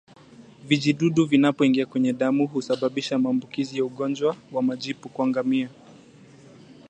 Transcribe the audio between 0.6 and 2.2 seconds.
Vijidudu vinapoingia kwenye